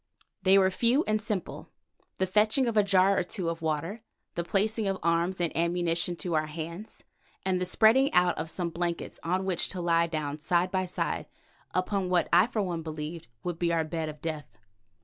[0.41, 1.69] They were few and simple:
[2.17, 4.01] the fetching of a jar or two of water,
[4.33, 7.03] the placing of arms and ammunition to our hands,
[7.45, 11.27] and the spreading out of some blankets on which to lie down side by side
[11.75, 14.57] upon what I for one believed would be our bed of death.